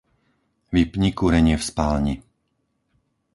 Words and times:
Vypni 0.73 1.09
kúrenie 1.19 1.55
v 1.61 1.63
spálni. 1.69 2.15